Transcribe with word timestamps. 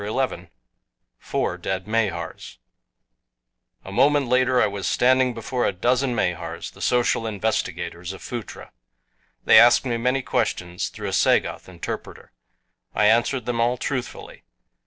XI 0.03 0.47
FOUR 1.19 1.59
DEAD 1.59 1.85
MAHARS 1.87 2.57
A 3.85 3.91
MOMENT 3.91 4.25
LATER 4.27 4.59
I 4.59 4.65
WAS 4.65 4.87
STANDING 4.87 5.35
BEFORE 5.35 5.67
A 5.67 5.71
DOZEN 5.71 6.15
Mahars 6.15 6.71
the 6.71 6.81
social 6.81 7.27
investigators 7.27 8.11
of 8.11 8.23
Phutra. 8.23 8.71
They 9.45 9.59
asked 9.59 9.85
me 9.85 9.97
many 9.97 10.23
questions, 10.23 10.89
through 10.89 11.09
a 11.09 11.13
Sagoth 11.13 11.69
interpreter. 11.69 12.31
I 12.95 13.05
answered 13.05 13.45
them 13.45 13.61
all 13.61 13.77
truthfully. 13.77 14.41